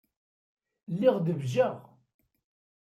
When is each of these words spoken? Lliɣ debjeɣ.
Lliɣ 0.91 1.15
debjeɣ. 1.25 1.75